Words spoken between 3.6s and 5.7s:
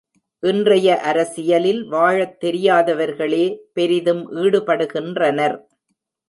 பெரிதும் ஈடுபடுகின்றனர்.